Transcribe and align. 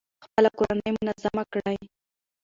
خپله 0.25 0.49
کورنۍ 0.59 0.91
منظمه 1.03 1.43
کړئ. 1.53 1.79